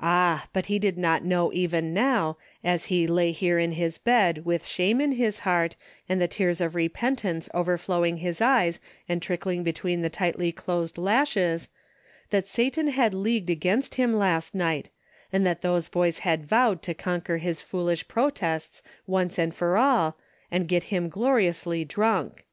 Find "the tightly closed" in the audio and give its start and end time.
10.00-10.96